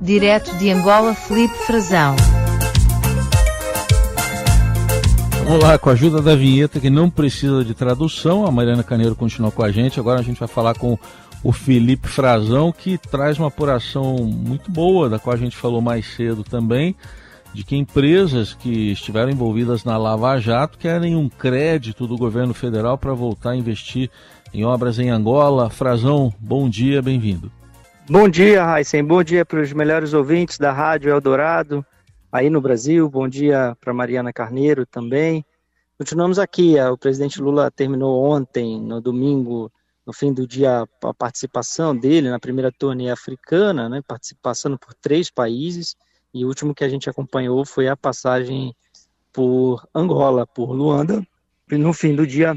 [0.00, 2.14] Direto de Angola, Felipe Frazão.
[5.60, 9.50] Lá, com a ajuda da vinheta que não precisa de tradução, a Mariana Caneiro continua
[9.50, 9.98] com a gente.
[9.98, 10.96] Agora a gente vai falar com
[11.42, 16.06] o Felipe Frazão, que traz uma apuração muito boa, da qual a gente falou mais
[16.14, 16.94] cedo também,
[17.52, 22.96] de que empresas que estiveram envolvidas na Lava Jato querem um crédito do governo federal
[22.96, 24.10] para voltar a investir
[24.54, 25.70] em obras em Angola.
[25.70, 27.57] Frazão, bom dia, bem-vindo.
[28.10, 29.04] Bom dia, Raíssen.
[29.04, 31.84] Bom dia para os melhores ouvintes da Rádio Eldorado
[32.32, 33.06] aí no Brasil.
[33.06, 35.44] Bom dia para Mariana Carneiro também.
[35.98, 36.80] Continuamos aqui.
[36.80, 39.70] O presidente Lula terminou ontem, no domingo,
[40.06, 45.30] no fim do dia, a participação dele na primeira turnê africana, né, participação por três
[45.30, 45.94] países,
[46.32, 48.74] e o último que a gente acompanhou foi a passagem
[49.30, 51.22] por Angola, por Luanda,
[51.70, 52.56] e no fim do dia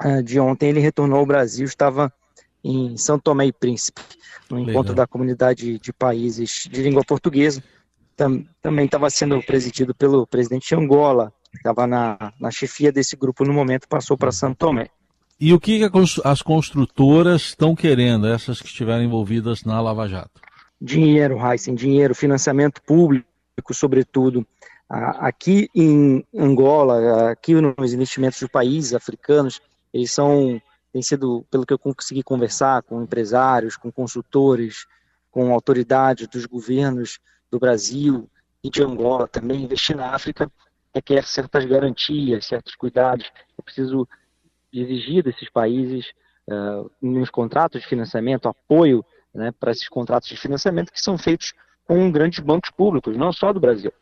[0.00, 2.12] eh, de ontem ele retornou ao Brasil, estava
[2.64, 4.00] em São Tomé e Príncipe,
[4.50, 4.70] no Legal.
[4.70, 7.62] encontro da comunidade de países de língua portuguesa,
[8.16, 13.44] Tam, também estava sendo presidido pelo presidente de Angola, estava na, na chefia desse grupo
[13.44, 14.88] no momento, passou para São Tomé.
[15.40, 15.80] E o que
[16.24, 20.40] as construtoras estão querendo, essas que estiveram envolvidas na Lava Jato?
[20.80, 23.26] Dinheiro, Heisen, dinheiro, financiamento público,
[23.72, 24.46] sobretudo.
[24.88, 29.60] Aqui em Angola, aqui nos investimentos de países africanos,
[29.92, 30.60] eles são,
[30.92, 34.86] têm sido, pelo que eu consegui conversar com empresários, com consultores,
[35.30, 37.18] com autoridades dos governos
[37.50, 38.28] do Brasil
[38.62, 40.50] e de Angola também, investir na África
[40.94, 43.30] requer certas garantias, certos cuidados.
[43.58, 44.06] É preciso
[44.72, 46.06] exigir desses países
[46.48, 49.04] uh, nos contratos de financiamento, apoio
[49.34, 51.54] né, para esses contratos de financiamento que são feitos
[51.86, 53.92] com grandes bancos públicos, não só do Brasil,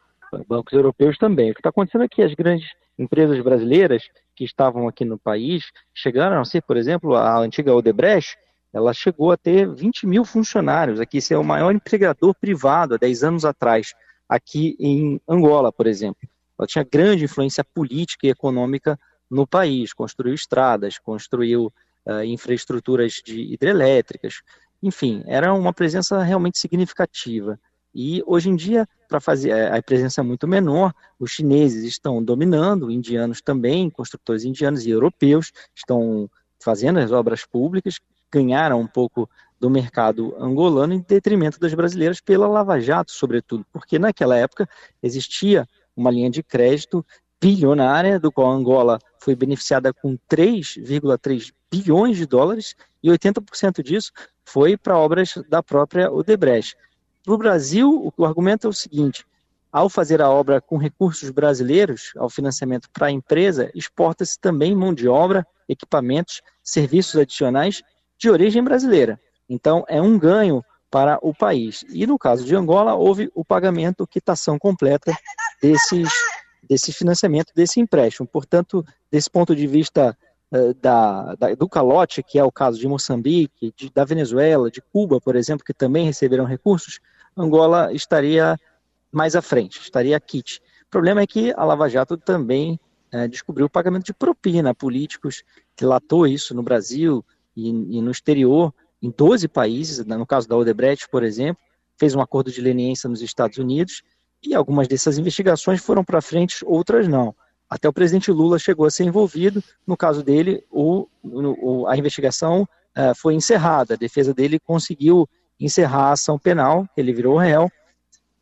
[0.48, 1.50] bancos europeus também.
[1.50, 5.64] O que está acontecendo aqui, é as grandes empresas brasileiras que estavam aqui no país
[5.94, 8.36] chegaram a ser, por exemplo, a antiga Odebrecht,
[8.72, 13.24] ela chegou a ter 20 mil funcionários aqui, ser o maior empregador privado há 10
[13.24, 13.94] anos atrás,
[14.28, 16.28] aqui em Angola, por exemplo.
[16.58, 18.98] Ela tinha grande influência política e econômica
[19.30, 21.72] no país, construiu estradas, construiu
[22.06, 24.42] uh, infraestruturas de hidrelétricas,
[24.82, 27.58] enfim, era uma presença realmente significativa.
[27.94, 32.22] E hoje em dia, para fazer eh, a presença é muito menor, os chineses estão
[32.22, 36.30] dominando, indianos também, construtores indianos e europeus estão
[36.62, 37.98] fazendo as obras públicas,
[38.30, 43.98] ganharam um pouco do mercado angolano em detrimento das brasileiras pela Lava Jato, sobretudo, porque
[43.98, 44.68] naquela época
[45.02, 47.04] existia uma linha de crédito
[47.40, 54.12] bilionária, do qual Angola foi beneficiada com 3,3 bilhões de dólares e 80% disso
[54.44, 56.76] foi para obras da própria Odebrecht.
[57.24, 59.24] Para o Brasil, o argumento é o seguinte:
[59.70, 64.92] ao fazer a obra com recursos brasileiros, ao financiamento para a empresa, exporta-se também mão
[64.92, 67.82] de obra, equipamentos, serviços adicionais
[68.18, 69.20] de origem brasileira.
[69.48, 71.84] Então, é um ganho para o país.
[71.88, 75.16] E no caso de Angola, houve o pagamento, quitação completa
[75.62, 76.08] desses
[76.68, 78.28] desse financiamento, desse empréstimo.
[78.28, 80.16] Portanto, desse ponto de vista
[80.80, 85.20] da, da, do calote, que é o caso de Moçambique, de, da Venezuela, de Cuba,
[85.20, 86.98] por exemplo, que também receberam recursos,
[87.36, 88.56] Angola estaria
[89.12, 90.60] mais à frente, estaria kit.
[90.86, 92.78] O problema é que a Lava Jato também
[93.14, 95.42] uh, descobriu o pagamento de propina a políticos,
[95.78, 97.24] relatou isso no Brasil
[97.56, 101.62] e, e no exterior, em 12 países, no caso da Odebrecht, por exemplo,
[101.96, 104.02] fez um acordo de leniência nos Estados Unidos,
[104.42, 107.34] e algumas dessas investigações foram para frente, outras não.
[107.70, 109.62] Até o presidente Lula chegou a ser envolvido.
[109.86, 113.94] No caso dele, o, o, a investigação uh, foi encerrada.
[113.94, 117.70] A defesa dele conseguiu encerrar a ação penal, ele virou réu,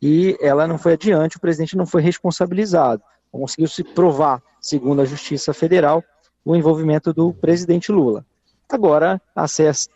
[0.01, 3.03] e ela não foi adiante, o presidente não foi responsabilizado.
[3.31, 6.03] Conseguiu se provar, segundo a Justiça Federal,
[6.43, 8.25] o envolvimento do presidente Lula.
[8.67, 9.45] Agora, há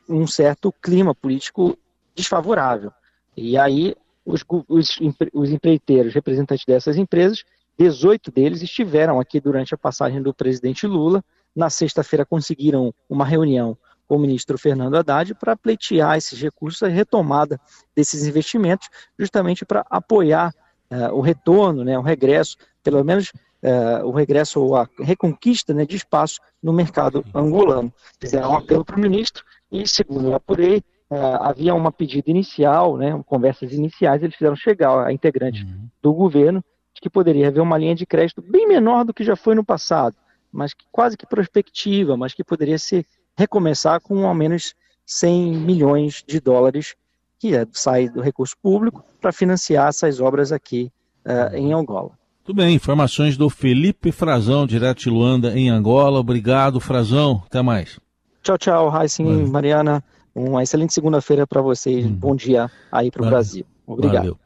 [0.10, 1.78] um certo clima político
[2.14, 2.92] desfavorável.
[3.36, 3.96] E aí
[4.26, 5.00] os, os,
[5.34, 7.44] os empreiteiros, representantes dessas empresas,
[7.78, 11.24] 18 deles estiveram aqui durante a passagem do presidente Lula.
[11.56, 16.88] Na sexta-feira conseguiram uma reunião com o ministro Fernando Haddad para pleitear esses recursos, a
[16.88, 17.60] retomada
[17.96, 20.54] desses investimentos, justamente para apoiar
[20.92, 23.32] uh, o retorno, né, o regresso, pelo menos
[23.64, 27.94] uh, o regresso ou a reconquista né, de espaço no mercado angolano.
[28.20, 32.98] Fizeram um apelo para o ministro e, segundo eu apurei, uh, havia uma pedida inicial,
[32.98, 35.88] né, conversas iniciais, eles fizeram chegar a integrantes uhum.
[36.02, 39.36] do governo de que poderia haver uma linha de crédito bem menor do que já
[39.36, 40.16] foi no passado,
[40.52, 43.06] mas que, quase que prospectiva, mas que poderia se
[43.36, 44.76] recomeçar com ao menos
[45.06, 46.96] 100 milhões de dólares
[47.40, 50.92] que é, sai do recurso público para financiar essas obras aqui
[51.26, 52.12] uh, em Angola.
[52.46, 56.20] Tudo bem, informações do Felipe Frazão, direto de Luanda, em Angola.
[56.20, 57.42] Obrigado, Frazão.
[57.46, 58.00] Até mais.
[58.42, 60.04] Tchau, tchau, Raíssen, Mariana.
[60.36, 62.06] Uma excelente segunda-feira para vocês.
[62.06, 62.14] Hum.
[62.14, 63.66] Bom dia aí para o Brasil.
[63.86, 64.24] Obrigado.
[64.24, 64.43] Valeu.